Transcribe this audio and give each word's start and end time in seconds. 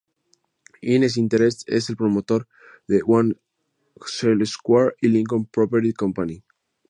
Hines 0.81 1.15
Interest 1.15 1.61
es 1.69 1.91
el 1.91 1.95
promotor 1.95 2.47
de 2.87 3.03
One 3.05 3.35
Shell 4.03 4.47
Square 4.47 4.95
y 4.99 5.09
Lincoln 5.09 5.45
Property 5.45 5.93
Company. 5.93 6.43